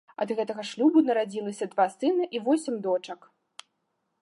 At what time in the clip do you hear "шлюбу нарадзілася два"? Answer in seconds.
0.69-1.87